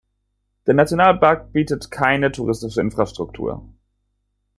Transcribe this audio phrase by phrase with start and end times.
[0.65, 3.69] Der Nationalpark bietet keine touristische Infrastruktur.